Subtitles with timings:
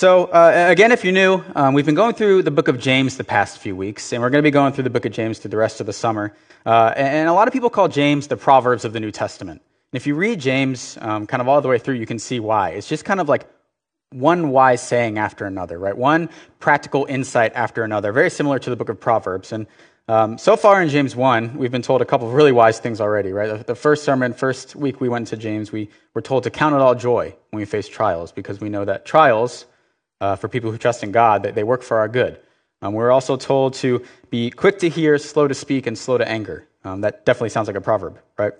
[0.00, 3.18] So, uh, again, if you're new, um, we've been going through the book of James
[3.18, 5.38] the past few weeks, and we're going to be going through the book of James
[5.38, 6.34] through the rest of the summer.
[6.64, 9.60] Uh, and a lot of people call James the Proverbs of the New Testament.
[9.60, 12.40] And if you read James um, kind of all the way through, you can see
[12.40, 12.70] why.
[12.70, 13.46] It's just kind of like
[14.08, 15.94] one wise saying after another, right?
[15.94, 16.30] One
[16.60, 19.52] practical insight after another, very similar to the book of Proverbs.
[19.52, 19.66] And
[20.08, 23.02] um, so far in James 1, we've been told a couple of really wise things
[23.02, 23.58] already, right?
[23.58, 26.74] The, the first sermon, first week we went to James, we were told to count
[26.74, 29.66] it all joy when we face trials because we know that trials,
[30.20, 32.40] uh, for people who trust in God, that they work for our good.
[32.82, 36.26] Um, we're also told to be quick to hear, slow to speak, and slow to
[36.26, 36.66] anger.
[36.84, 38.52] Um, that definitely sounds like a proverb, right?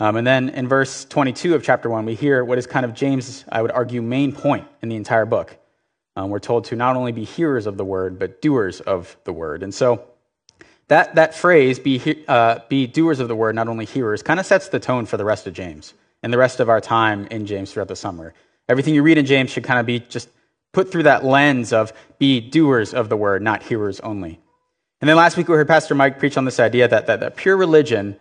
[0.00, 2.94] Um, and then in verse 22 of chapter 1, we hear what is kind of
[2.94, 5.56] James' I would argue, main point in the entire book.
[6.16, 9.32] Um, we're told to not only be hearers of the word, but doers of the
[9.32, 9.62] word.
[9.62, 10.04] And so,
[10.88, 14.46] that, that phrase, be, uh, be doers of the word, not only hearers, kind of
[14.46, 17.44] sets the tone for the rest of James and the rest of our time in
[17.44, 18.34] James throughout the summer.
[18.68, 20.28] Everything you read in James should kind of be just
[20.76, 24.38] put through that lens of be doers of the word, not hearers only.
[25.00, 27.34] And then last week we heard Pastor Mike preach on this idea that, that, that
[27.34, 28.14] pure religion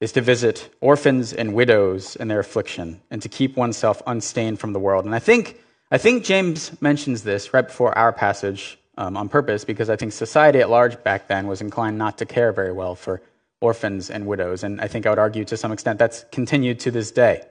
[0.00, 4.72] is to visit orphans and widows in their affliction and to keep oneself unstained from
[4.72, 5.04] the world.
[5.04, 9.62] And I think, I think James mentions this right before our passage um, on purpose
[9.66, 12.94] because I think society at large back then was inclined not to care very well
[12.94, 13.20] for
[13.60, 14.64] orphans and widows.
[14.64, 17.42] And I think I would argue to some extent that's continued to this day.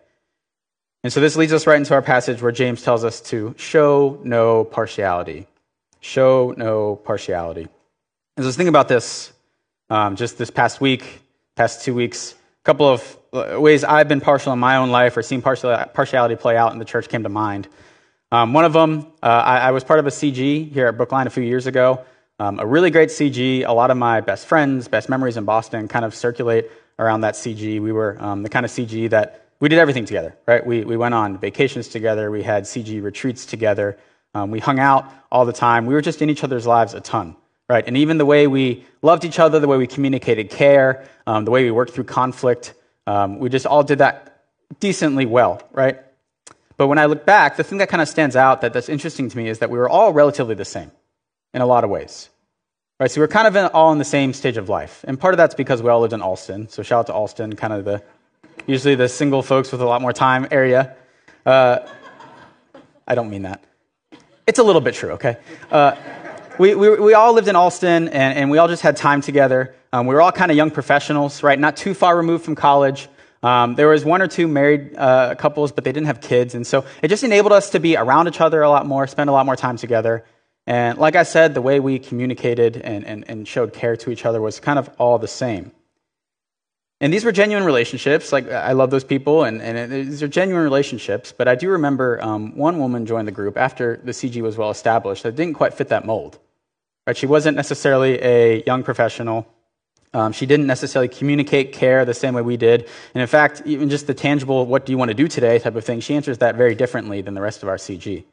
[1.04, 4.20] And so this leads us right into our passage where James tells us to show
[4.24, 5.48] no partiality.
[6.00, 7.68] Show no partiality.
[8.38, 9.34] As I was thinking about this
[9.90, 11.22] um, just this past week,
[11.56, 15.18] past two weeks, a couple of uh, ways I've been partial in my own life
[15.18, 17.68] or seen partiality play out in the church came to mind.
[18.32, 21.28] Um, one of them, uh, I, I, was part of a CG here at Brookline
[21.28, 22.06] a few years ago.
[22.40, 23.68] Um, a really great CG.
[23.68, 27.34] A lot of my best friends, best memories in Boston kind of circulate around that
[27.34, 27.82] CG.
[27.82, 30.66] We were um, the kind of CG that we did everything together, right?
[30.66, 32.32] We, we went on vacations together.
[32.32, 33.98] We had CG retreats together.
[34.34, 35.86] Um, we hung out all the time.
[35.86, 37.36] We were just in each other's lives a ton,
[37.70, 37.86] right?
[37.86, 41.52] And even the way we loved each other, the way we communicated care, um, the
[41.52, 42.74] way we worked through conflict,
[43.06, 44.46] um, we just all did that
[44.80, 46.00] decently well, right?
[46.76, 49.30] But when I look back, the thing that kind of stands out that, that's interesting
[49.30, 50.92] to me is that we were all relatively the same
[51.54, 52.30] in a lot of ways.
[53.00, 55.04] Right, so we're kind of in, all in the same stage of life.
[55.08, 56.70] And part of that's because we all lived in Allston.
[56.70, 58.04] So shout out to Allston, kind of the
[58.68, 60.96] usually the single folks with a lot more time area.
[61.46, 61.80] Uh,
[63.08, 63.64] I don't mean that.
[64.48, 65.38] It's a little bit true, okay?
[65.72, 65.96] Uh,
[66.58, 69.76] we, we, we, all lived in Allston and, and we all just had time together.
[69.94, 71.58] Um, we were all kind of young professionals, right?
[71.58, 73.08] Not too far removed from college.
[73.44, 76.54] Um, there was one or two married uh, couples, but they didn't have kids.
[76.54, 79.30] And so it just enabled us to be around each other a lot more, spend
[79.30, 80.24] a lot more time together.
[80.68, 84.26] And like I said, the way we communicated and, and, and showed care to each
[84.26, 85.72] other was kind of all the same.
[87.02, 88.32] And these were genuine relationships.
[88.32, 91.34] Like, I love those people, and, and these are genuine relationships.
[91.36, 94.70] But I do remember um, one woman joined the group after the CG was well
[94.70, 96.38] established that didn't quite fit that mold.
[97.08, 97.18] Right?
[97.18, 99.48] She wasn't necessarily a young professional.
[100.14, 102.88] Um, she didn't necessarily communicate care the same way we did.
[103.16, 105.76] And in fact, even just the tangible, what do you want to do today type
[105.76, 108.26] of thing, she answers that very differently than the rest of our CG.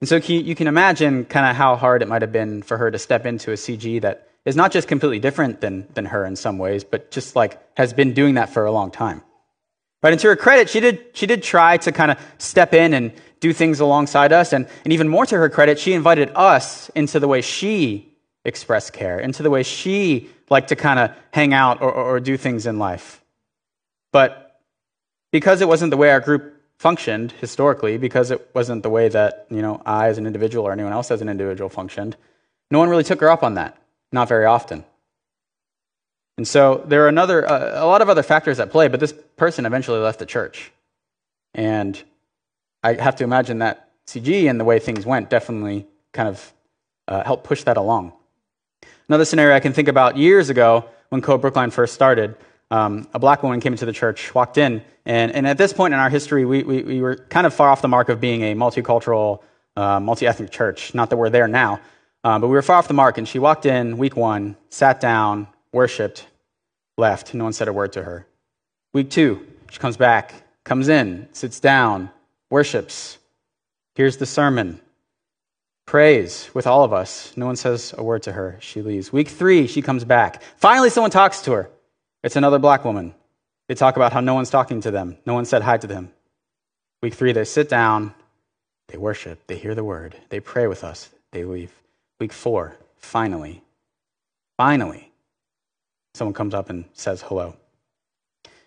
[0.00, 2.90] And so you can imagine kind of how hard it might have been for her
[2.90, 6.36] to step into a CG that is not just completely different than, than her in
[6.36, 9.22] some ways, but just like has been doing that for a long time.
[10.02, 12.92] But and to her credit, she did, she did try to kind of step in
[12.92, 14.52] and do things alongside us.
[14.52, 18.12] And, and even more to her credit, she invited us into the way she
[18.44, 22.20] expressed care, into the way she liked to kind of hang out or, or, or
[22.20, 23.22] do things in life.
[24.12, 24.60] But
[25.32, 29.46] because it wasn't the way our group functioned historically, because it wasn't the way that
[29.50, 32.16] you know I as an individual or anyone else as an individual functioned,
[32.70, 33.76] no one really took her up on that.
[34.14, 34.84] Not very often.
[36.38, 39.12] And so there are another, uh, a lot of other factors at play, but this
[39.36, 40.70] person eventually left the church.
[41.52, 42.00] And
[42.84, 46.52] I have to imagine that CG and the way things went definitely kind of
[47.08, 48.12] uh, helped push that along.
[49.08, 52.36] Another scenario I can think about years ago when Co Brookline first started,
[52.70, 55.92] um, a black woman came into the church, walked in, and, and at this point
[55.92, 58.42] in our history, we, we, we, were kind of far off the mark of being
[58.42, 59.42] a multicultural,
[59.76, 60.94] uh, multi ethnic church.
[60.94, 61.80] Not that we're there now,
[62.24, 63.18] uh, but we were far off the mark.
[63.18, 66.26] And she walked in week one, sat down, worshiped,
[66.98, 67.34] left.
[67.34, 68.26] No one said a word to her.
[68.92, 70.34] Week two, she comes back,
[70.64, 72.10] comes in, sits down,
[72.50, 73.18] worships,
[73.94, 74.80] hears the sermon,
[75.86, 77.32] prays with all of us.
[77.36, 78.56] No one says a word to her.
[78.60, 79.12] She leaves.
[79.12, 80.42] Week three, she comes back.
[80.56, 81.70] Finally, someone talks to her.
[82.22, 83.14] It's another black woman.
[83.68, 85.16] They talk about how no one's talking to them.
[85.26, 86.10] No one said hi to them.
[87.02, 88.14] Week three, they sit down,
[88.88, 91.72] they worship, they hear the word, they pray with us, they leave.
[92.20, 93.62] Week four, finally,
[94.56, 95.12] finally,
[96.14, 97.56] someone comes up and says hello.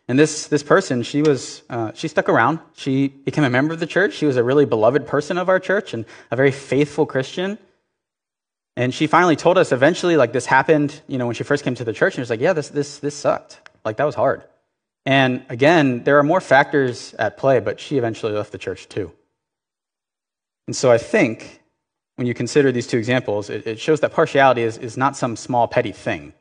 [0.10, 2.60] And this, this person, she was, uh, she stuck around.
[2.76, 4.14] She became a member of the church.
[4.14, 7.58] She was a really beloved person of our church and a very faithful Christian.
[8.78, 11.76] And she finally told us eventually, like this happened, you know, when she first came
[11.76, 13.60] to the church, and she was like, yeah, this, this, this sucked.
[13.84, 14.44] Like that was hard.
[15.06, 19.12] And again, there are more factors at play, but she eventually left the church too.
[20.68, 21.62] And so I think
[22.18, 25.36] when you consider these two examples, it, it shows that partiality is, is not some
[25.36, 26.34] small petty thing.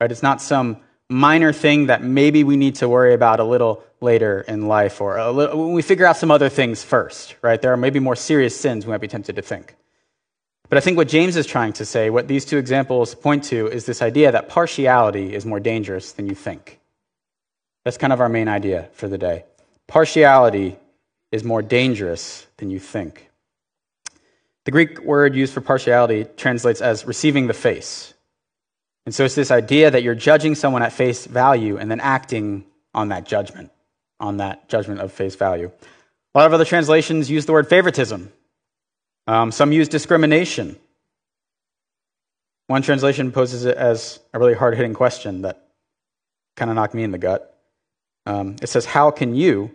[0.00, 0.12] Right?
[0.12, 0.78] It's not some
[1.08, 5.22] minor thing that maybe we need to worry about a little later in life or
[5.30, 7.60] little, when we figure out some other things first, right?
[7.60, 9.74] There are maybe more serious sins we might be tempted to think.
[10.68, 13.66] But I think what James is trying to say, what these two examples point to,
[13.68, 16.80] is this idea that partiality is more dangerous than you think.
[17.84, 19.44] That's kind of our main idea for the day.
[19.86, 20.76] Partiality
[21.32, 23.30] is more dangerous than you think.
[24.64, 28.14] The Greek word used for partiality translates as receiving the face.
[29.06, 32.64] And so it's this idea that you're judging someone at face value and then acting
[32.94, 33.70] on that judgment,
[34.18, 35.70] on that judgment of face value.
[36.34, 38.32] A lot of other translations use the word favoritism.
[39.26, 40.76] Um, some use discrimination.
[42.66, 45.68] One translation poses it as a really hard hitting question that
[46.56, 47.58] kind of knocked me in the gut.
[48.24, 49.70] Um, it says, How can you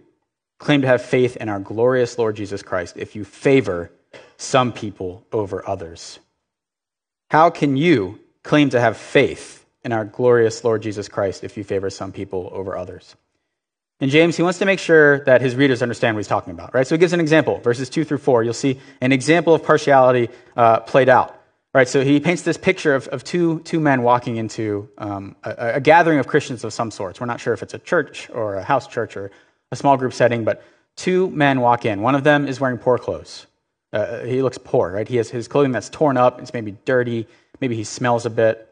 [0.57, 3.91] claim to have faith in our glorious Lord Jesus Christ if you favor
[4.37, 6.19] some people over others?
[7.29, 11.63] How can you claim to have faith in our glorious Lord Jesus Christ if you
[11.63, 13.15] favor some people over others?
[13.99, 16.73] In James, he wants to make sure that his readers understand what he's talking about,
[16.73, 16.87] right?
[16.87, 18.43] So he gives an example, verses 2 through 4.
[18.43, 21.35] You'll see an example of partiality uh, played out.
[21.71, 25.73] Right, so he paints this picture of, of two, two men walking into um, a,
[25.75, 27.19] a, gathering of Christians of some sorts.
[27.19, 29.29] We're not sure if it's a church or a house church or
[29.71, 30.63] a small group setting, but
[30.95, 32.01] two men walk in.
[32.01, 33.45] One of them is wearing poor clothes.
[33.91, 35.07] Uh, he looks poor, right?
[35.07, 37.27] He has his clothing that's torn up, it's maybe dirty,
[37.59, 38.69] maybe he smells a bit.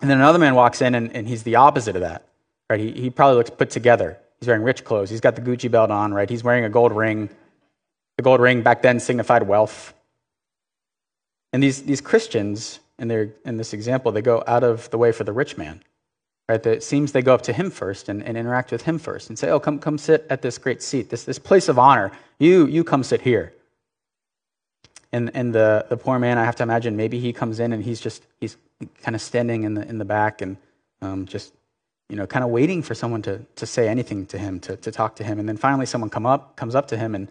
[0.00, 2.26] And then another man walks in, and, and he's the opposite of that,
[2.70, 2.80] right?
[2.80, 4.18] He, he probably looks put together.
[4.40, 5.10] He's wearing rich clothes.
[5.10, 6.28] He's got the Gucci belt on, right?
[6.28, 7.28] He's wearing a gold ring.
[8.16, 9.94] The gold ring back then signified wealth.
[11.52, 15.12] And these, these Christians, in, their, in this example, they go out of the way
[15.12, 15.82] for the rich man.
[16.48, 16.64] Right?
[16.66, 19.38] It seems they go up to him first and, and interact with him first and
[19.38, 22.12] say, Oh, come, come sit at this great seat, this, this place of honor.
[22.38, 23.54] You, you come sit here.
[25.14, 27.84] And, and the, the poor man, I have to imagine, maybe he comes in and
[27.84, 28.56] he's just, he's
[29.00, 30.56] kind of standing in the, in the back and
[31.02, 31.54] um, just,
[32.08, 34.90] you know, kind of waiting for someone to, to say anything to him, to, to
[34.90, 35.38] talk to him.
[35.38, 37.28] And then finally someone come up, comes up to him and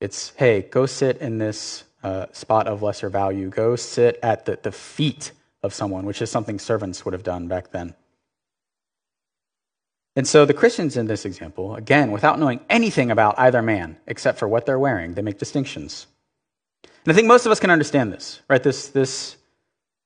[0.00, 3.48] it's, hey, go sit in this uh, spot of lesser value.
[3.48, 5.30] Go sit at the, the feet
[5.62, 7.94] of someone, which is something servants would have done back then.
[10.16, 14.40] And so the Christians in this example, again, without knowing anything about either man except
[14.40, 16.08] for what they're wearing, they make distinctions.
[17.04, 18.62] And I think most of us can understand this, right?
[18.62, 19.36] This, this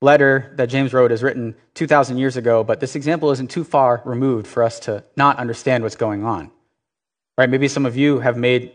[0.00, 4.02] letter that James wrote is written 2,000 years ago, but this example isn't too far
[4.04, 6.50] removed for us to not understand what's going on.
[7.36, 7.50] Right?
[7.50, 8.72] Maybe some of you have made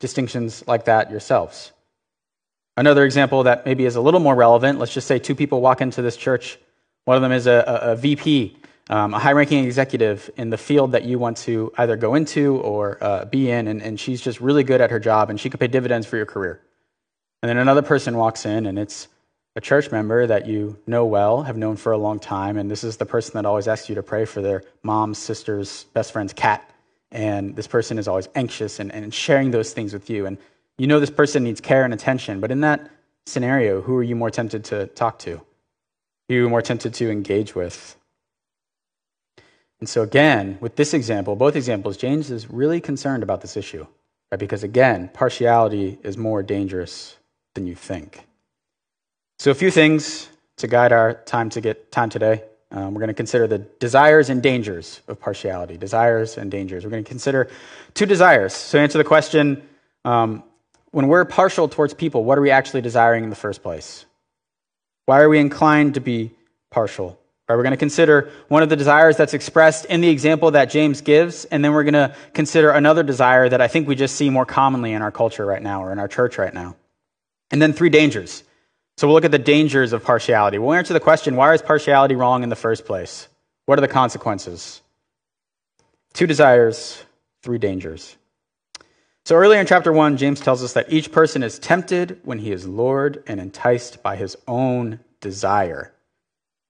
[0.00, 1.72] distinctions like that yourselves.
[2.76, 5.80] Another example that maybe is a little more relevant let's just say two people walk
[5.80, 6.58] into this church.
[7.04, 8.56] One of them is a, a, a VP,
[8.88, 12.56] um, a high ranking executive in the field that you want to either go into
[12.56, 15.50] or uh, be in, and, and she's just really good at her job and she
[15.50, 16.60] could pay dividends for your career.
[17.42, 19.08] And then another person walks in and it's
[19.56, 22.84] a church member that you know well, have known for a long time, and this
[22.84, 26.32] is the person that always asks you to pray for their mom's, sister's, best friend's
[26.32, 26.70] cat.
[27.10, 30.26] And this person is always anxious and, and sharing those things with you.
[30.26, 30.38] And
[30.78, 32.88] you know this person needs care and attention, but in that
[33.26, 35.40] scenario, who are you more tempted to talk to?
[36.28, 37.96] Who are you more tempted to engage with?
[39.80, 43.86] And so, again, with this example, both examples, James is really concerned about this issue,
[44.30, 44.38] right?
[44.38, 47.16] Because, again, partiality is more dangerous
[47.54, 48.26] than you think.
[49.38, 50.28] So, a few things
[50.58, 52.44] to guide our time to get time today.
[52.72, 55.76] Um, we're going to consider the desires and dangers of partiality.
[55.76, 56.84] Desires and dangers.
[56.84, 57.48] We're going to consider
[57.94, 58.52] two desires.
[58.52, 59.66] So, answer the question
[60.04, 60.44] um,
[60.90, 64.04] when we're partial towards people, what are we actually desiring in the first place?
[65.06, 66.32] Why are we inclined to be
[66.70, 67.18] partial?
[67.48, 70.66] Right, we're going to consider one of the desires that's expressed in the example that
[70.66, 74.14] James gives, and then we're going to consider another desire that I think we just
[74.14, 76.76] see more commonly in our culture right now or in our church right now.
[77.50, 78.44] And then three dangers.
[78.96, 80.58] So we'll look at the dangers of partiality.
[80.58, 83.28] We'll answer the question why is partiality wrong in the first place?
[83.66, 84.82] What are the consequences?
[86.12, 87.02] Two desires,
[87.42, 88.16] three dangers.
[89.24, 92.52] So earlier in chapter 1, James tells us that each person is tempted when he
[92.52, 95.92] is lured and enticed by his own desire.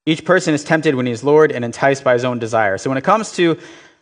[0.07, 2.79] Each person is tempted when he is lured and enticed by his own desire.
[2.79, 3.59] So when it comes to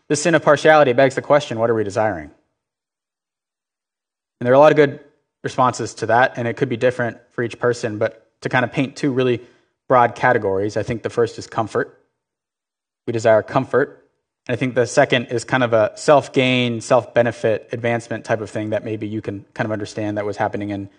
[0.08, 2.30] the sin of partiality, it begs the question what are we desiring?
[4.40, 5.00] And there are a lot of good
[5.48, 8.10] responses to that, and it could be different for each person, but
[8.42, 9.40] to kind of paint two really
[9.88, 11.98] broad categories, I think the first is comfort.
[13.06, 14.04] We desire comfort.
[14.46, 18.42] And I think the second is kind of a self gain, self benefit, advancement type
[18.42, 20.90] of thing that maybe you can kind of understand that was happening in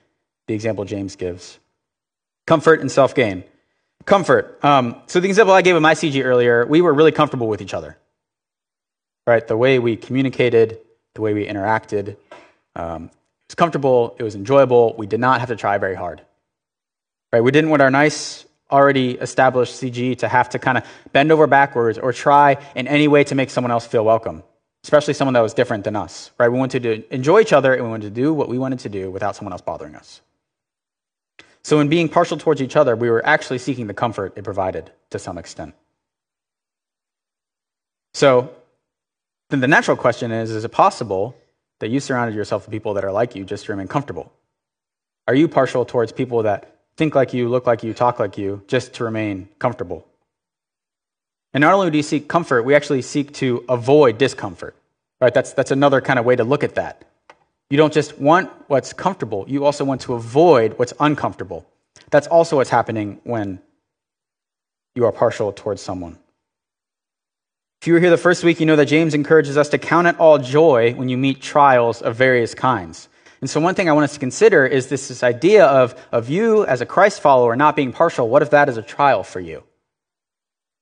[0.48, 1.60] the example James gives.
[2.48, 3.44] Comfort and self gain.
[4.06, 4.58] Comfort.
[4.64, 7.62] Um, so, the example I gave in my CG earlier, we were really comfortable with
[7.62, 7.98] each other.
[9.28, 9.48] Right?
[9.48, 10.80] The way we communicated,
[11.14, 12.18] the way we interacted.
[12.76, 13.12] Um,
[13.50, 14.96] was comfortable, it was enjoyable.
[14.98, 16.22] We did not have to try very hard.
[17.34, 17.42] Right?
[17.42, 21.48] We didn't want our nice, already established CG to have to kind of bend over
[21.48, 24.44] backwards or try in any way to make someone else feel welcome,
[24.84, 26.32] especially someone that was different than us.
[26.38, 26.50] Right?
[26.50, 28.90] We wanted to enjoy each other and we wanted to do what we wanted to
[28.90, 30.22] do without someone else bothering us.
[31.64, 34.92] So, in being partial towards each other, we were actually seeking the comfort it provided
[35.10, 35.74] to some extent.
[38.14, 38.50] So,
[39.50, 41.36] then the natural question is is it possible
[41.80, 44.32] that you surrounded yourself with people that are like you just to remain comfortable?
[45.28, 48.64] Are you partial towards people that think like you, look like you, talk like you,
[48.68, 50.06] just to remain comfortable?
[51.54, 54.76] And not only do you seek comfort, we actually seek to avoid discomfort.
[55.22, 55.34] Right?
[55.34, 57.04] That's, that's another kind of way to look at that.
[57.70, 61.68] You don't just want what's comfortable, you also want to avoid what's uncomfortable.
[62.10, 63.60] That's also what's happening when
[64.96, 66.18] you are partial towards someone.
[67.82, 70.08] If you were here the first week, you know that James encourages us to count
[70.08, 73.08] it all joy when you meet trials of various kinds.
[73.40, 76.30] And so, one thing I want us to consider is this, this idea of, of
[76.30, 78.28] you as a Christ follower not being partial.
[78.28, 79.64] What if that is a trial for you?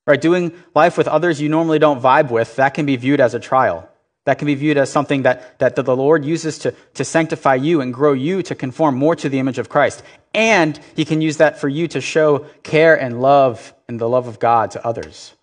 [0.08, 0.20] Right?
[0.20, 3.40] Doing life with others you normally don't vibe with, that can be viewed as a
[3.40, 3.88] trial.
[4.26, 7.80] That can be viewed as something that, that the Lord uses to, to sanctify you
[7.80, 10.02] and grow you to conform more to the image of Christ.
[10.34, 14.28] And He can use that for you to show care and love and the love
[14.28, 15.36] of God to others.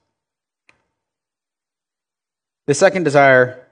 [2.67, 3.67] The second desire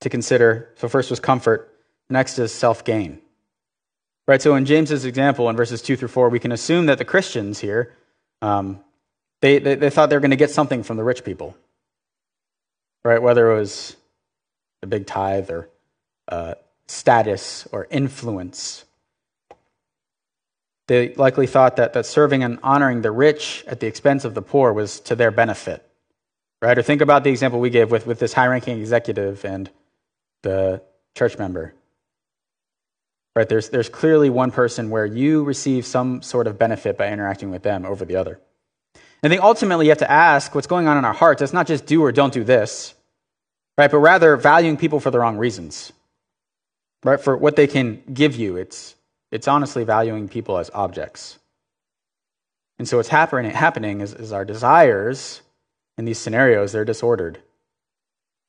[0.00, 1.72] to consider so, first was comfort,
[2.08, 3.20] next is self gain.
[4.28, 7.04] Right, so in James's example in verses 2 through 4, we can assume that the
[7.04, 7.94] Christians here,
[8.42, 8.80] um,
[9.40, 11.56] they, they, they thought they were going to get something from the rich people.
[13.04, 13.96] Right, whether it was
[14.80, 15.68] the big tithe or
[16.26, 16.54] uh,
[16.88, 18.84] status or influence.
[20.88, 24.42] They likely thought that, that serving and honoring the rich at the expense of the
[24.42, 25.85] poor was to their benefit.
[26.62, 26.76] Right?
[26.78, 29.70] Or think about the example we gave with, with this high ranking executive and
[30.42, 30.82] the
[31.14, 31.74] church member.
[33.34, 33.48] Right?
[33.48, 37.62] There's, there's clearly one person where you receive some sort of benefit by interacting with
[37.62, 38.40] them over the other.
[39.22, 41.42] I think ultimately you have to ask what's going on in our hearts.
[41.42, 42.94] It's not just do or don't do this
[43.78, 43.90] right?
[43.90, 45.92] But rather valuing people for the wrong reasons,
[47.04, 47.20] right?
[47.20, 48.56] For what they can give you.
[48.56, 48.94] It's,
[49.30, 51.38] it's honestly valuing people as objects.
[52.78, 55.40] And so what's happening, happening is, is our desires
[55.98, 57.40] in these scenarios, they're disordered.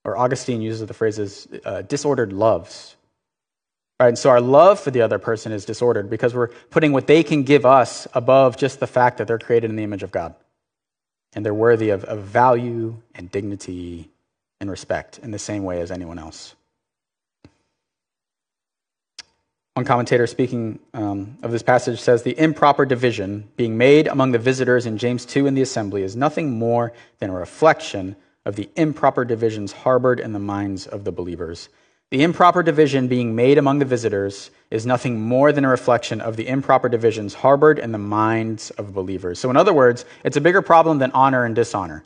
[0.04, 2.96] Or Augustine uses the phrases uh, disordered loves.
[4.00, 4.10] Right?
[4.10, 7.24] And so our love for the other person is disordered because we're putting what they
[7.24, 10.36] can give us above just the fact that they're created in the image of God.
[11.34, 14.10] And they're worthy of, of value and dignity
[14.60, 16.56] and respect in the same way as anyone else.
[19.78, 24.40] One commentator speaking um, of this passage says the improper division being made among the
[24.40, 28.72] visitors in James 2 in the assembly is nothing more than a reflection of the
[28.76, 31.70] improper divisions harbored in the minds of the believers.
[32.10, 36.38] The improper division being made among the visitors is nothing more than a reflection of
[36.38, 39.38] the improper divisions harbored in the minds of believers.
[39.38, 42.04] So, in other words, it's a bigger problem than honor and dishonor.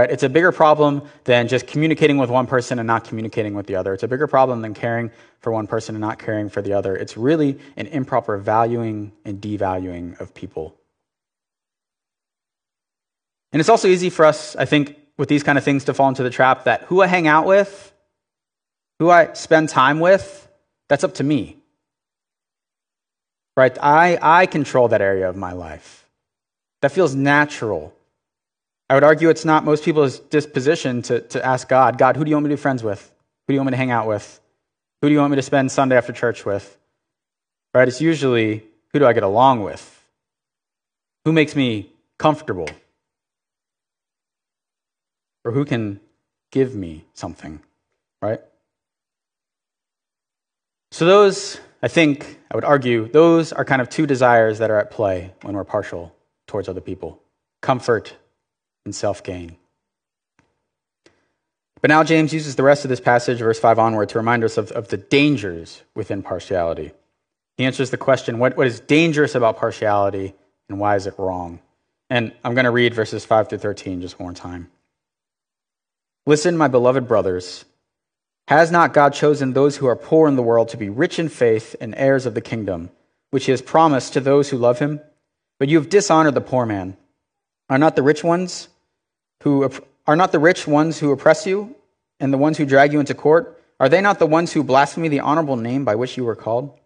[0.00, 0.10] Right?
[0.10, 3.74] It's a bigger problem than just communicating with one person and not communicating with the
[3.74, 3.92] other.
[3.92, 6.96] It's a bigger problem than caring for one person and not caring for the other.
[6.96, 10.74] It's really an improper valuing and devaluing of people.
[13.52, 16.08] And it's also easy for us, I think, with these kind of things to fall
[16.08, 17.92] into the trap that who I hang out with,
[19.00, 20.48] who I spend time with,
[20.88, 21.58] that's up to me.
[23.54, 23.76] Right?
[23.82, 26.08] I, I control that area of my life.
[26.80, 27.94] That feels natural
[28.90, 32.30] I would argue it's not most people's disposition to, to ask God, God, who do
[32.30, 33.00] you want me to be friends with?
[33.46, 34.40] Who do you want me to hang out with?
[35.00, 36.76] Who do you want me to spend Sunday after church with?
[37.72, 37.86] Right?
[37.86, 40.04] It's usually, who do I get along with?
[41.24, 42.68] Who makes me comfortable?
[45.44, 46.00] Or who can
[46.50, 47.60] give me something?
[48.20, 48.40] Right?
[50.90, 54.80] So, those, I think, I would argue, those are kind of two desires that are
[54.80, 56.12] at play when we're partial
[56.48, 57.22] towards other people
[57.60, 58.16] comfort
[58.84, 59.56] and self gain.
[61.80, 64.58] But now James uses the rest of this passage, verse 5 onward, to remind us
[64.58, 66.92] of, of the dangers within partiality.
[67.56, 70.34] He answers the question what, what is dangerous about partiality
[70.68, 71.60] and why is it wrong?
[72.10, 74.70] And I'm going to read verses 5 through 13 just one more time.
[76.26, 77.64] Listen, my beloved brothers.
[78.48, 81.28] Has not God chosen those who are poor in the world to be rich in
[81.28, 82.90] faith and heirs of the kingdom,
[83.30, 85.00] which he has promised to those who love him?
[85.58, 86.96] But you have dishonored the poor man.
[87.70, 88.68] Are not the rich ones
[89.42, 89.70] who
[90.06, 91.74] Are not the rich ones who oppress you
[92.18, 93.62] and the ones who drag you into court?
[93.78, 96.76] Are they not the ones who blaspheme the honorable name by which you were called?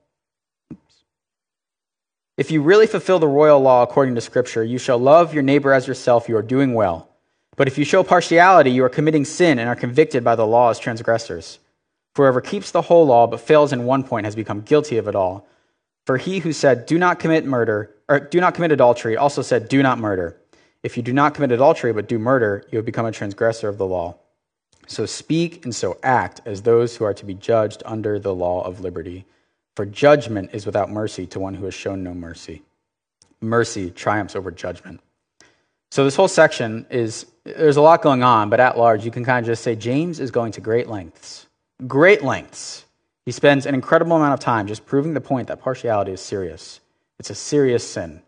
[2.36, 5.72] If you really fulfill the royal law according to Scripture, you shall love your neighbor
[5.72, 7.08] as yourself, you are doing well.
[7.56, 10.70] But if you show partiality, you are committing sin and are convicted by the law
[10.70, 11.60] as transgressors.
[12.14, 15.08] For whoever keeps the whole law but fails in one point has become guilty of
[15.08, 15.46] it all.
[16.06, 19.68] For he who said, Do not commit murder, or do not commit adultery, also said,
[19.68, 20.36] Do not murder.
[20.84, 23.78] If you do not commit adultery but do murder, you have become a transgressor of
[23.78, 24.16] the law.
[24.86, 28.62] So speak and so act as those who are to be judged under the law
[28.62, 29.24] of liberty.
[29.76, 32.62] For judgment is without mercy to one who has shown no mercy.
[33.40, 35.00] Mercy triumphs over judgment.
[35.90, 39.24] So this whole section is there's a lot going on, but at large, you can
[39.24, 41.46] kind of just say James is going to great lengths.
[41.86, 42.84] Great lengths.
[43.24, 46.80] He spends an incredible amount of time just proving the point that partiality is serious.
[47.18, 48.20] It's a serious sin.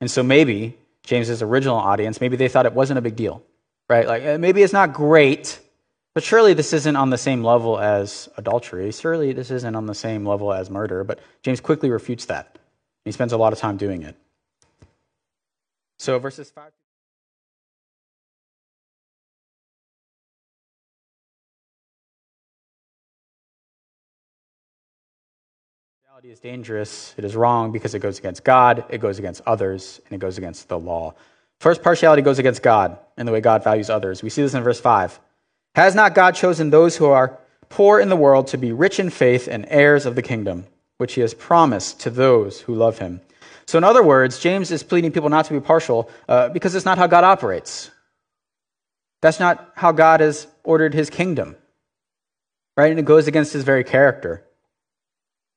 [0.00, 3.42] And so maybe James's original audience, maybe they thought it wasn't a big deal,
[3.88, 4.06] right?
[4.06, 5.60] Like uh, maybe it's not great,
[6.14, 8.90] but surely this isn't on the same level as adultery.
[8.92, 11.04] Surely this isn't on the same level as murder.
[11.04, 12.58] But James quickly refutes that.
[13.04, 14.16] He spends a lot of time doing it.
[15.98, 16.72] So verses 5
[26.24, 27.14] Partiality is dangerous.
[27.18, 30.38] It is wrong because it goes against God, it goes against others, and it goes
[30.38, 31.12] against the law.
[31.60, 34.22] First, partiality goes against God and the way God values others.
[34.22, 35.20] We see this in verse 5.
[35.74, 37.38] Has not God chosen those who are
[37.68, 40.64] poor in the world to be rich in faith and heirs of the kingdom,
[40.96, 43.20] which he has promised to those who love him?
[43.66, 46.86] So, in other words, James is pleading people not to be partial uh, because it's
[46.86, 47.90] not how God operates.
[49.20, 51.56] That's not how God has ordered his kingdom,
[52.78, 52.90] right?
[52.90, 54.42] And it goes against his very character.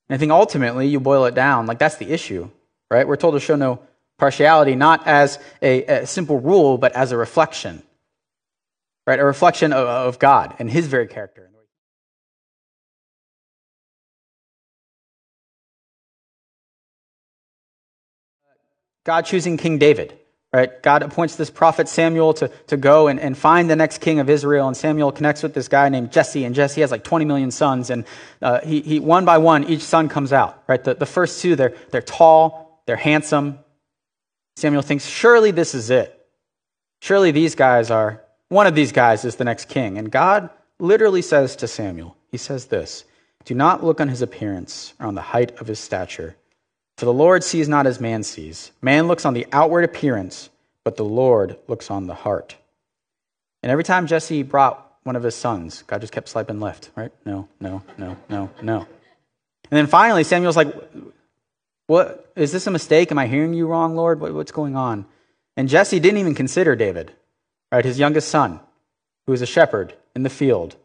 [0.10, 2.50] And I think ultimately you boil it down, like that's the issue,
[2.90, 3.08] right?
[3.08, 3.80] We're told to show no
[4.18, 7.84] partiality, not as a, a simple rule, but as a reflection,
[9.06, 9.20] right?
[9.20, 11.48] A reflection of, of God and his very character.
[19.08, 20.20] God choosing King David.
[20.58, 20.82] Right?
[20.82, 24.28] God appoints this prophet Samuel to, to go and, and find the next king of
[24.28, 24.68] Israel.
[24.68, 26.46] And Samuel connects with this guy named Jesse.
[26.46, 27.92] And Jesse has like 20 million sons.
[27.92, 28.06] And
[28.42, 30.64] uh, he, he, one by one, each son comes out.
[30.68, 30.84] Right?
[30.84, 33.60] The, the first two, they're, they're tall, they're handsome.
[34.56, 36.26] Samuel thinks, surely this is it.
[37.04, 40.00] Surely these guys are, one of these guys is the next king.
[40.00, 43.04] And God literally says to Samuel, He says this
[43.46, 46.36] Do not look on his appearance or on the height of his stature
[46.98, 48.72] for the Lord sees not as man sees.
[48.82, 50.50] Man looks on the outward appearance,
[50.84, 52.56] but the Lord looks on the heart.
[53.62, 57.12] And every time Jesse brought one of his sons, God just kept swiping left, right?
[57.24, 58.80] No, no, no, no, no.
[58.80, 60.74] And then finally, Samuel's like,
[61.86, 63.12] What is this a mistake?
[63.12, 64.20] Am I hearing you wrong, Lord?
[64.20, 65.06] What, what's going on?
[65.56, 67.14] And Jesse didn't even consider David,
[67.72, 67.86] right?
[67.86, 68.60] His youngest son,
[69.26, 70.76] who was a shepherd in the field.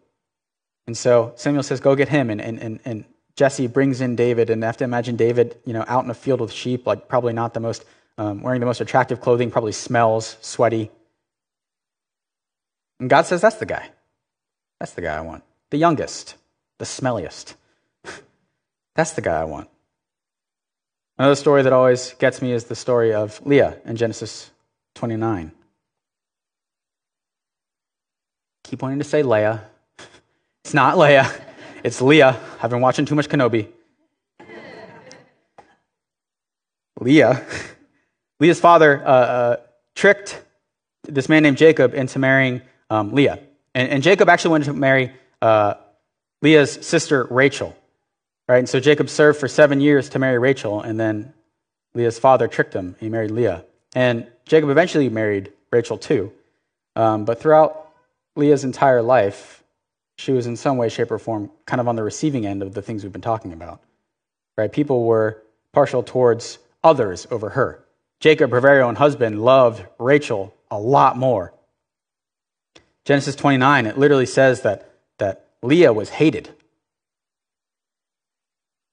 [0.86, 2.28] And so Samuel says, Go get him.
[2.28, 5.72] And, and, and, and Jesse brings in David, and I have to imagine David, you
[5.72, 7.84] know, out in a field with sheep, like probably not the most,
[8.18, 10.90] um, wearing the most attractive clothing, probably smells sweaty.
[13.00, 13.90] And God says, That's the guy.
[14.78, 15.44] That's the guy I want.
[15.70, 16.36] The youngest,
[16.78, 17.54] the smelliest.
[18.94, 19.68] That's the guy I want.
[21.18, 24.50] Another story that always gets me is the story of Leah in Genesis
[24.94, 25.52] 29.
[28.64, 29.60] Keep wanting to say Leia.
[30.64, 31.28] It's not Leia.
[31.84, 32.38] It's Leah.
[32.62, 33.68] I've been watching too much Kenobi.
[37.00, 37.44] Leah.
[38.40, 39.56] Leah's father uh, uh,
[39.96, 40.40] tricked
[41.02, 43.40] this man named Jacob into marrying um, Leah.
[43.74, 45.74] And, and, Jacob actually wanted to marry uh,
[46.40, 47.76] Leah's sister, Rachel.
[48.48, 48.58] Right?
[48.58, 51.32] And so Jacob served for seven years to marry Rachel, and then
[51.94, 52.94] Leah's father tricked him.
[53.00, 53.64] He married Leah.
[53.94, 56.32] And Jacob eventually married Rachel too.
[56.94, 57.88] Um, but throughout
[58.36, 59.61] Leah's entire life,
[60.16, 62.74] she was in some way, shape, or form kind of on the receiving end of
[62.74, 63.80] the things we've been talking about.
[64.56, 64.70] Right?
[64.70, 67.84] People were partial towards others over her.
[68.20, 71.52] Jacob, her very own husband, loved Rachel a lot more.
[73.04, 76.50] Genesis 29, it literally says that, that Leah was hated.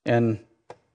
[0.05, 0.39] And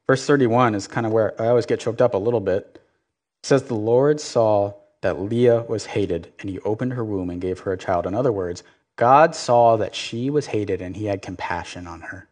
[0.07, 2.71] verse 31 is kind of where I always get choked up a little bit.
[2.75, 7.41] It says, The Lord saw that Leah was hated, and he opened her womb and
[7.41, 8.07] gave her a child.
[8.07, 8.65] In other words,
[8.97, 12.29] God saw that she was hated and he had compassion on her.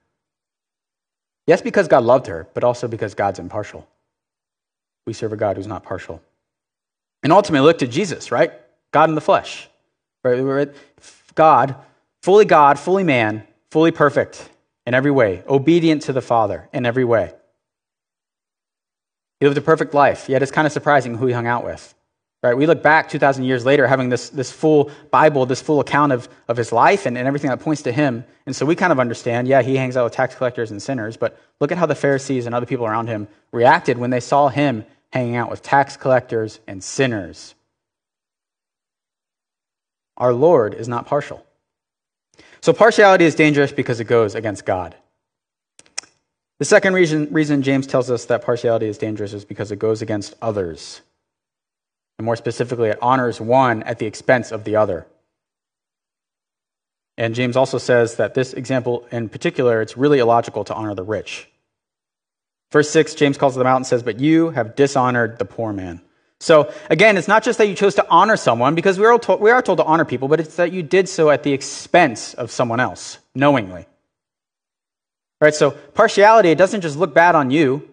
[1.47, 3.89] Yes, because God loved her, but also because God's impartial.
[5.07, 6.23] We serve a God who's not partial.
[7.23, 8.53] And ultimately, look to Jesus, right?
[8.93, 9.69] God in the flesh.
[10.23, 10.73] Right?
[11.35, 11.75] God,
[12.23, 14.49] fully God, fully man, fully perfect
[14.87, 17.33] in every way, obedient to the Father in every way.
[19.41, 21.95] He lived a perfect life, yet it's kind of surprising who he hung out with.
[22.43, 22.57] Right?
[22.57, 26.29] We look back 2,000 years later having this, this full Bible, this full account of,
[26.49, 28.25] of his life and, and everything that points to him.
[28.47, 31.17] And so we kind of understand, yeah, he hangs out with tax collectors and sinners,
[31.17, 34.49] but look at how the Pharisees and other people around him reacted when they saw
[34.49, 37.55] him hanging out with tax collectors and sinners.
[40.17, 41.47] Our Lord is not partial.
[42.61, 44.97] So partiality is dangerous because it goes against God.
[46.59, 50.03] The second reason, reason James tells us that partiality is dangerous is because it goes
[50.03, 51.03] against others.
[52.19, 55.07] And more specifically, it honors one at the expense of the other.
[57.19, 61.03] And James also says that this example in particular, it's really illogical to honor the
[61.03, 61.49] rich.
[62.71, 66.01] Verse 6, James calls them out and says, But you have dishonored the poor man.
[66.41, 69.41] So again, it's not just that you chose to honor someone, because we are, told,
[69.41, 72.35] we are told to honor people, but it's that you did so at the expense
[72.35, 73.83] of someone else, knowingly.
[73.83, 77.89] All right, so partiality, it doesn't just look bad on you,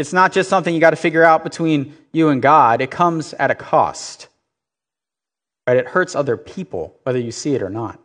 [0.00, 3.34] it's not just something you got to figure out between you and God, it comes
[3.34, 4.28] at a cost.
[5.66, 5.76] Right?
[5.76, 8.00] It hurts other people, whether you see it or not.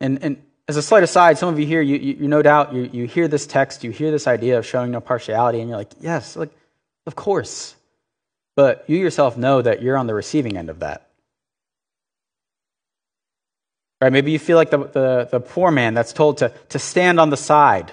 [0.00, 2.72] And, and as a slight aside, some of you here, you, you, you no doubt,
[2.72, 5.76] you, you hear this text, you hear this idea of showing no partiality, and you're
[5.76, 6.50] like, yes, like,
[7.06, 7.74] of course.
[8.56, 11.06] But you yourself know that you're on the receiving end of that.
[14.00, 14.10] Right?
[14.10, 17.28] Maybe you feel like the, the, the poor man that's told to, to stand on
[17.28, 17.92] the side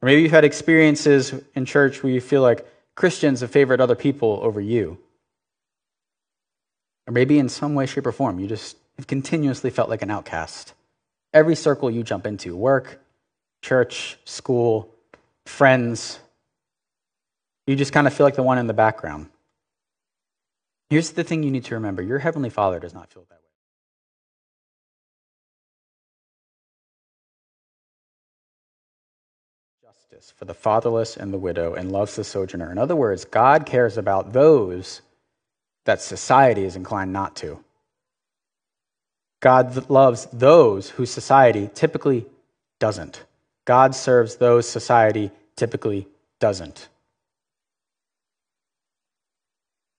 [0.00, 3.94] or maybe you've had experiences in church where you feel like Christians have favored other
[3.94, 4.98] people over you.
[7.06, 10.10] Or maybe in some way, shape, or form, you just have continuously felt like an
[10.10, 10.74] outcast.
[11.32, 13.00] Every circle you jump into work,
[13.62, 14.94] church, school,
[15.46, 16.20] friends
[17.68, 19.28] you just kind of feel like the one in the background.
[20.88, 23.37] Here's the thing you need to remember your Heavenly Father does not feel that
[29.88, 32.70] justice for the fatherless and the widow and loves the sojourner.
[32.70, 35.00] In other words, God cares about those
[35.86, 37.58] that society is inclined not to.
[39.40, 42.26] God loves those whose society typically
[42.78, 43.24] doesn't.
[43.64, 46.06] God serves those society typically
[46.38, 46.88] doesn't.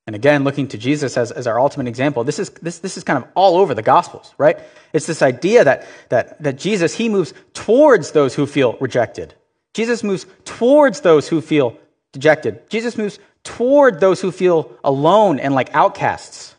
[0.06, 3.04] And again, looking to Jesus as, as our ultimate example, this is, this, this is
[3.04, 4.60] kind of all over the Gospels, right?
[4.94, 9.34] It's this idea that, that, that Jesus, he moves towards those who feel rejected.
[9.74, 11.78] Jesus moves towards those who feel
[12.12, 12.70] dejected.
[12.70, 16.56] Jesus moves toward those who feel alone and like outcasts.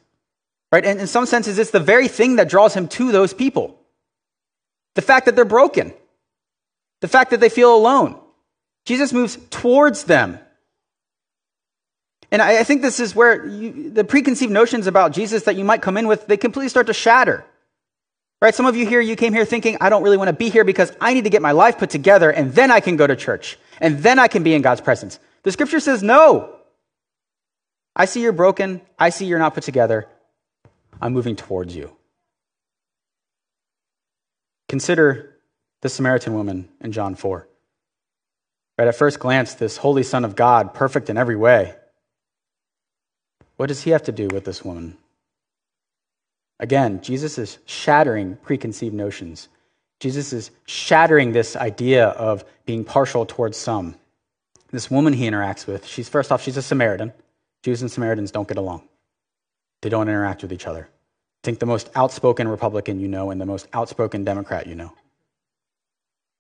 [0.73, 0.85] Right?
[0.85, 3.79] And in some senses, it's the very thing that draws him to those people.
[4.95, 5.93] The fact that they're broken.
[7.01, 8.19] The fact that they feel alone.
[8.85, 10.39] Jesus moves towards them.
[12.33, 15.83] And I, think this is where you, the preconceived notions about Jesus that you might
[15.83, 17.45] come in with, they completely start to shatter.
[18.41, 18.55] Right?
[18.55, 20.65] Some of you here, you came here thinking, I don't really want to be here
[20.65, 23.15] because I need to get my life put together and then I can go to
[23.15, 25.19] church and then I can be in God's presence.
[25.43, 26.57] The scripture says, no.
[27.95, 28.81] I see you're broken.
[28.99, 30.07] I see you're not put together.
[31.03, 31.95] I'm moving towards you.
[34.69, 35.37] Consider
[35.83, 37.47] the Samaritan woman in John 4.
[38.79, 41.75] Right, at first glance, this holy Son of God, perfect in every way.
[43.57, 44.97] What does he have to do with this woman?
[46.61, 49.49] Again, Jesus is shattering preconceived notions.
[49.99, 53.97] Jesus is shattering this idea of being partial towards some.
[54.71, 57.13] This woman he interacts with, she's first off, she's a Samaritan.
[57.63, 58.83] Jews and Samaritans don't get along.
[59.81, 60.89] They don't interact with each other.
[61.43, 64.93] Think the most outspoken Republican you know and the most outspoken Democrat you know.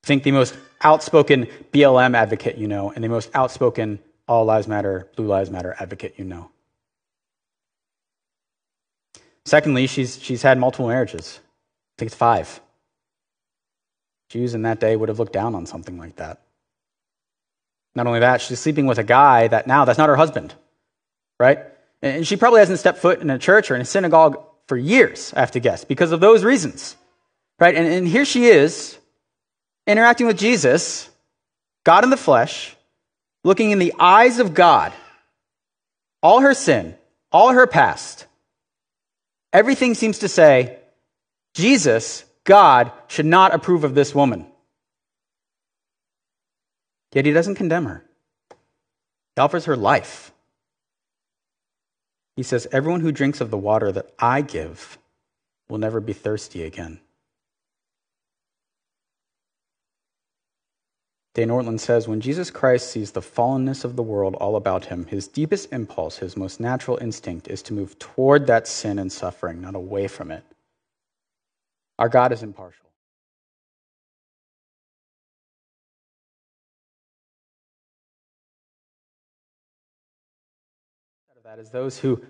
[0.02, 5.08] Think the most outspoken BLM advocate you know and the most outspoken All Lives Matter,
[5.16, 6.50] Blue Lives Matter advocate you know.
[9.50, 11.40] Secondly, she's, she's had multiple marriages.
[11.42, 12.60] I think it's five.
[14.28, 16.40] Jews in that day would have looked down on something like that.
[17.96, 20.54] Not only that, she's sleeping with a guy that now that's not her husband,
[21.40, 21.64] right?
[22.00, 25.34] And she probably hasn't stepped foot in a church or in a synagogue for years,
[25.34, 26.94] I have to guess, because of those reasons,
[27.58, 27.74] right?
[27.74, 28.98] And, and here she is
[29.84, 31.10] interacting with Jesus,
[31.82, 32.76] God in the flesh,
[33.42, 34.92] looking in the eyes of God,
[36.22, 36.94] all her sin,
[37.32, 38.26] all her past,
[39.52, 40.78] Everything seems to say
[41.54, 44.46] Jesus, God, should not approve of this woman.
[47.12, 48.04] Yet he doesn't condemn her,
[49.36, 50.32] he offers her life.
[52.36, 54.98] He says, Everyone who drinks of the water that I give
[55.68, 57.00] will never be thirsty again.
[61.34, 65.06] Dane Ortlund says when Jesus Christ sees the fallenness of the world all about him,
[65.06, 69.60] his deepest impulse, his most natural instinct, is to move toward that sin and suffering,
[69.60, 70.44] not away from it.
[71.98, 72.80] Our God is impartial.
[81.50, 82.22] that, as those who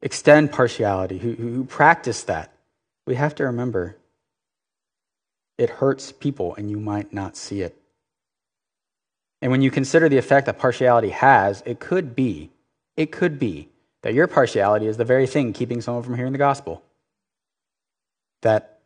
[0.00, 2.54] extend partiality, who, who practice that,
[3.06, 3.98] we have to remember
[5.58, 7.81] it hurts people and you might not see it.
[9.42, 12.50] And when you consider the effect that partiality has, it could be,
[12.96, 13.68] it could be
[14.02, 16.80] that your partiality is the very thing keeping someone from hearing the gospel.
[18.42, 18.78] That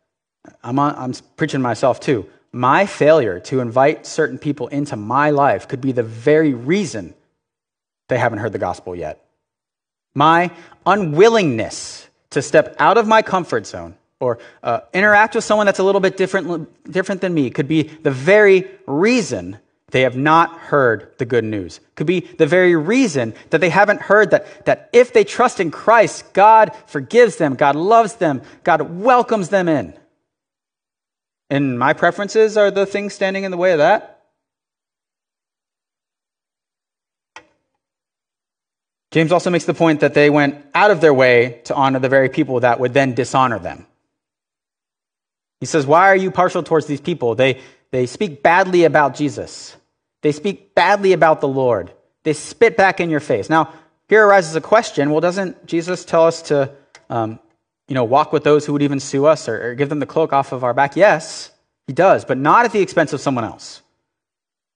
[0.63, 2.27] I'm, on, I'm preaching myself too.
[2.51, 7.13] My failure to invite certain people into my life could be the very reason
[8.07, 9.23] they haven't heard the gospel yet.
[10.15, 10.49] My
[10.87, 15.83] unwillingness to step out of my comfort zone or uh, interact with someone that's a
[15.83, 19.59] little bit different, different than me could be the very reason
[19.91, 21.79] they have not heard the good news.
[21.95, 25.71] Could be the very reason that they haven't heard that, that if they trust in
[25.71, 29.97] Christ, God forgives them, God loves them, God welcomes them in.
[31.49, 34.17] And my preferences are the things standing in the way of that.
[39.11, 42.09] James also makes the point that they went out of their way to honor the
[42.09, 43.87] very people that would then dishonor them.
[45.61, 47.33] He says, Why are you partial towards these people?
[47.33, 49.75] They, they speak badly about Jesus,
[50.21, 51.91] they speak badly about the Lord,
[52.23, 53.49] they spit back in your face.
[53.49, 53.73] Now,
[54.09, 56.71] here arises a question well, doesn't Jesus tell us to
[57.09, 57.39] um,
[57.87, 60.05] you know, walk with those who would even sue us or, or give them the
[60.05, 60.95] cloak off of our back?
[60.95, 61.51] Yes,
[61.87, 63.81] he does, but not at the expense of someone else.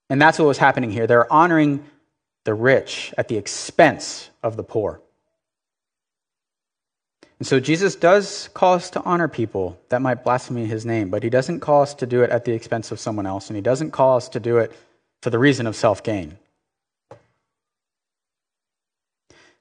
[0.09, 1.07] And that's what was happening here.
[1.07, 1.85] They're honoring
[2.45, 5.01] the rich at the expense of the poor.
[7.41, 11.23] And so Jesus does call us to honor people that might blaspheme his name, but
[11.23, 13.63] he doesn't call us to do it at the expense of someone else, and he
[13.63, 14.71] doesn't call us to do it
[15.23, 16.37] for the reason of self gain.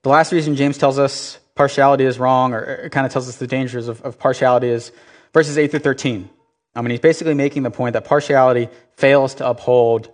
[0.02, 3.36] The last reason James tells us partiality is wrong, or it kind of tells us
[3.36, 4.92] the dangers of, of partiality, is
[5.32, 6.28] verses 8 through 13.
[6.74, 10.12] I mean, he's basically making the point that partiality fails to uphold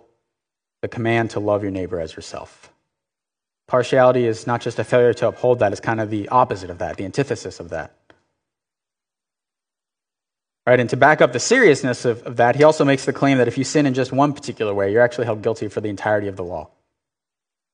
[0.81, 2.66] the command to love your neighbor as yourself.
[3.67, 6.77] Partiality is not just a failure to uphold that, it's kind of the opposite of
[6.77, 7.93] that, the antithesis of that.
[10.65, 13.37] Right, and to back up the seriousness of, of that, he also makes the claim
[13.37, 15.87] that if you sin in just one particular way, you're actually held guilty for the
[15.87, 16.69] entirety of the law.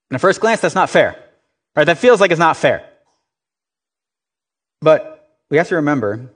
[0.09, 1.17] And at first glance, that's not fair.
[1.75, 1.85] Right?
[1.85, 2.87] That feels like it's not fair.
[4.79, 6.29] But we have to remember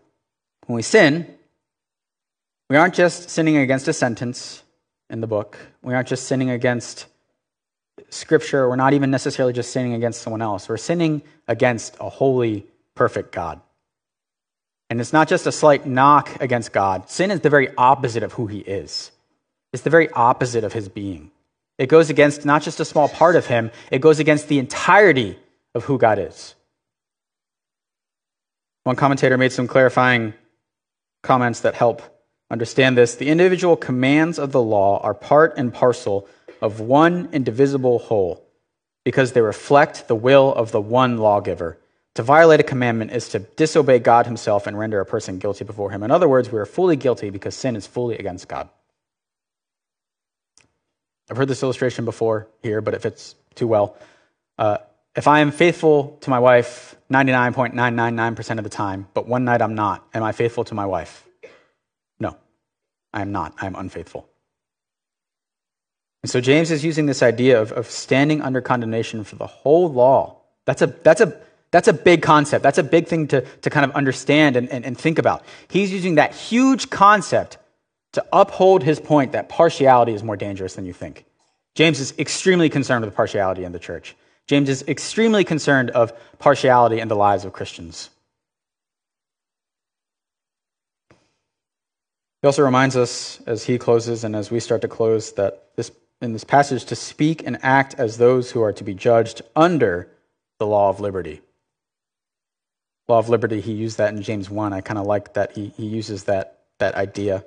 [0.65, 1.31] when we sin,
[2.69, 4.63] we aren't just sinning against a sentence
[5.09, 5.57] in the book.
[5.83, 7.05] We aren't just sinning against
[8.09, 8.67] scripture.
[8.67, 10.69] We're not even necessarily just sinning against someone else.
[10.69, 12.65] We're sinning against a holy,
[12.95, 13.61] perfect God.
[14.89, 17.09] And it's not just a slight knock against God.
[17.09, 19.11] Sin is the very opposite of who he is,
[19.73, 21.31] it's the very opposite of his being.
[21.77, 25.37] It goes against not just a small part of him, it goes against the entirety
[25.75, 26.55] of who God is.
[28.83, 30.33] One commentator made some clarifying
[31.21, 32.01] comments that help
[32.49, 33.15] understand this.
[33.15, 36.27] The individual commands of the law are part and parcel
[36.61, 38.43] of one indivisible whole
[39.03, 41.77] because they reflect the will of the one lawgiver.
[42.15, 45.91] To violate a commandment is to disobey God himself and render a person guilty before
[45.91, 46.01] him.
[46.01, 48.69] In other words, we are fully guilty because sin is fully against God.
[51.29, 53.95] I've heard this illustration before here, but it fits too well.
[54.57, 54.77] Uh,
[55.15, 59.75] if I am faithful to my wife 99.999% of the time, but one night I'm
[59.75, 61.26] not, am I faithful to my wife?
[63.13, 63.53] I am not.
[63.61, 64.27] I am unfaithful.
[66.23, 69.91] And so James is using this idea of, of standing under condemnation for the whole
[69.91, 70.41] law.
[70.65, 71.39] That's a, that's a,
[71.71, 72.63] that's a big concept.
[72.63, 75.43] That's a big thing to, to kind of understand and, and, and think about.
[75.67, 77.57] He's using that huge concept
[78.13, 81.25] to uphold his point that partiality is more dangerous than you think.
[81.75, 84.15] James is extremely concerned with partiality in the church.
[84.47, 88.09] James is extremely concerned of partiality in the lives of Christians.
[92.47, 95.91] He also reminds us as he closes and as we start to close that this
[96.21, 100.09] in this passage to speak and act as those who are to be judged under
[100.57, 101.41] the law of liberty.
[103.09, 104.71] Law of liberty, he used that in James 1.
[104.71, 107.43] I kind of like that he, he uses that, that idea.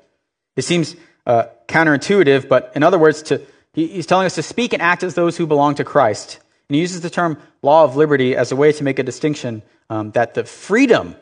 [0.54, 0.94] It seems
[1.26, 3.40] uh, counterintuitive, but in other words, to,
[3.72, 6.40] he, he's telling us to speak and act as those who belong to Christ.
[6.68, 9.62] And he uses the term law of liberty as a way to make a distinction
[9.88, 11.16] um, that the freedom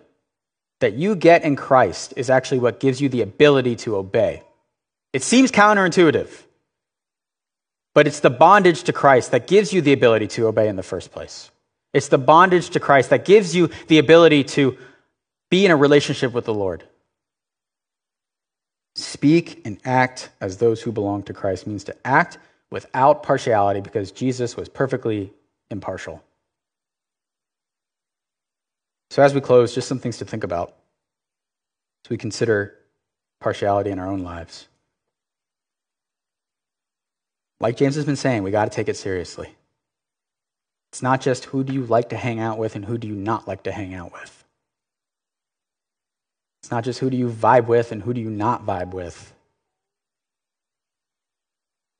[0.81, 4.43] that you get in Christ is actually what gives you the ability to obey.
[5.12, 6.29] It seems counterintuitive.
[7.95, 10.83] But it's the bondage to Christ that gives you the ability to obey in the
[10.83, 11.51] first place.
[11.93, 14.77] It's the bondage to Christ that gives you the ability to
[15.51, 16.85] be in a relationship with the Lord.
[18.95, 22.38] Speak and act as those who belong to Christ means to act
[22.71, 25.33] without partiality because Jesus was perfectly
[25.71, 26.23] impartial.
[29.11, 30.75] So, as we close, just some things to think about
[32.05, 32.75] as we consider
[33.40, 34.68] partiality in our own lives.
[37.61, 39.49] Like James has been saying, we got to take it seriously.
[40.92, 43.14] It's not just who do you like to hang out with and who do you
[43.14, 44.44] not like to hang out with.
[46.62, 49.33] It's not just who do you vibe with and who do you not vibe with.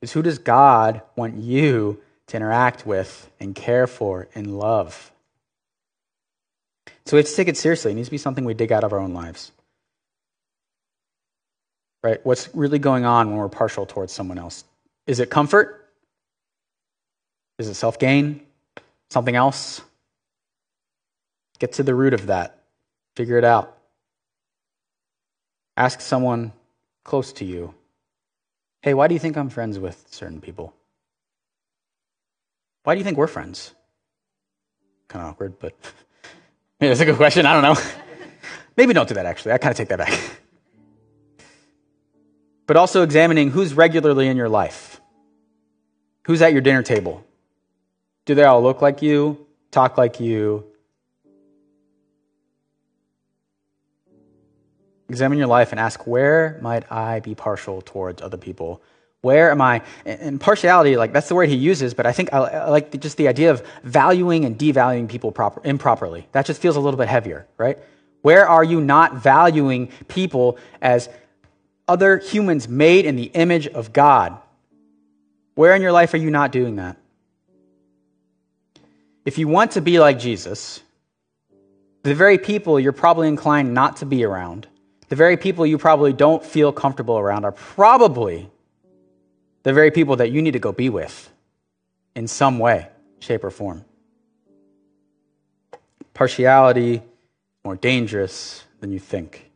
[0.01, 5.13] It's who does God want you to interact with and care for and love?
[7.09, 7.93] So we have to take it seriously.
[7.93, 9.51] It needs to be something we dig out of our own lives.
[12.03, 12.21] Right?
[12.23, 14.63] What's really going on when we're partial towards someone else?
[15.07, 15.89] Is it comfort?
[17.59, 18.43] Is it self gain?
[19.09, 19.81] Something else?
[21.59, 22.59] Get to the root of that.
[23.17, 23.75] Figure it out.
[25.79, 26.53] Ask someone
[27.05, 27.73] close to you
[28.83, 30.75] hey, why do you think I'm friends with certain people?
[32.83, 33.75] Why do you think we're friends?
[35.09, 35.73] Kind of awkward, but
[36.81, 37.47] yeah, that's a good question.
[37.47, 37.83] I don't know.
[38.77, 39.53] Maybe don't do that, actually.
[39.53, 40.19] I kind of take that back.
[42.67, 45.01] but also examining who's regularly in your life.
[46.27, 47.25] Who's at your dinner table?
[48.27, 50.65] Do they all look like you, talk like you?
[55.09, 58.83] Examine your life and ask, where might I be partial towards other people?
[59.23, 59.83] Where am I?
[60.05, 62.99] And partiality, like that's the word he uses, but I think I, I like the,
[62.99, 66.29] just the idea of valuing and devaluing people proper, improperly.
[66.33, 67.79] That just feels a little bit heavier, right?
[68.23, 71.09] Where are you not valuing people as
[71.89, 74.39] other humans made in the image of God?
[75.55, 76.97] Where in your life are you not doing that?
[79.25, 80.81] If you want to be like Jesus,
[82.05, 84.69] the very people you're probably inclined not to be around,
[85.09, 88.49] the very people you probably don't feel comfortable around, are probably
[89.69, 91.31] the very people that you need to go be with
[92.15, 92.89] in some way,
[93.21, 93.85] shape, or form.
[96.15, 97.03] Partiality
[97.67, 99.51] more dangerous than you think.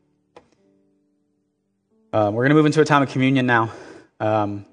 [2.12, 3.72] Um, we're going to move into a time of communion now.
[4.20, 4.66] Um,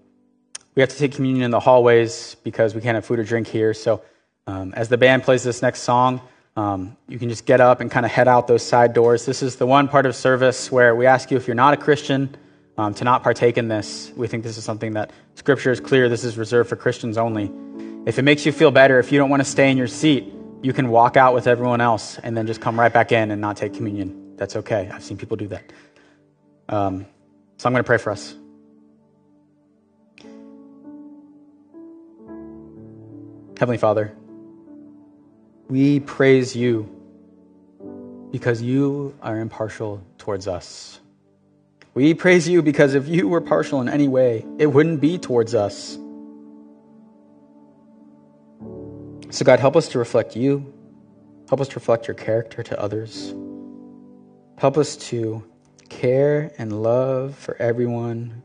[0.75, 3.47] we have to take communion in the hallways because we can't have food or drink
[3.47, 3.73] here.
[3.73, 4.01] So
[4.45, 6.19] um, as the band plays this next song,
[6.57, 9.25] um, you can just get up and kind of head out those side doors.
[9.25, 11.77] This is the one part of service where we ask you if you're not a
[11.77, 12.35] Christian
[12.79, 14.11] um, to not partake in this.
[14.15, 16.07] We think this is something that Scripture is clear.
[16.07, 17.51] This is reserved for Christians only.
[18.05, 20.33] If it makes you feel better, if you don't want to stay in your seat,
[20.61, 23.41] you can walk out with everyone else and then just come right back in and
[23.41, 24.37] not take communion.
[24.37, 24.89] That's okay.
[24.93, 25.73] I've seen people do that.
[26.69, 27.05] Um,
[27.57, 28.33] so I'm going to pray for us.
[33.57, 34.15] Heavenly Father,
[35.67, 36.87] we praise you
[38.31, 41.01] because you are impartial towards us.
[41.93, 45.55] We praise you because if you were partial in any way, it wouldn't be towards
[45.55, 45.97] us.
[49.31, 50.73] So, God, help us to reflect you.
[51.49, 53.33] Help us to reflect your character to others.
[54.57, 55.43] Help us to
[55.89, 58.43] care and love for everyone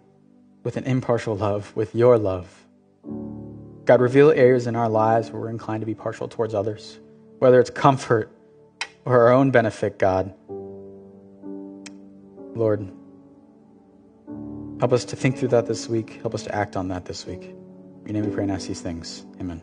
[0.62, 2.48] with an impartial love, with your love.
[3.84, 6.98] God, reveal areas in our lives where we're inclined to be partial towards others
[7.44, 8.30] whether it's comfort
[9.04, 10.32] or our own benefit, God.
[12.54, 12.90] Lord,
[14.84, 16.20] help us to think through that this week.
[16.20, 17.44] Help us to act on that this week.
[18.04, 19.24] In your name we pray and ask these things.
[19.40, 19.62] Amen.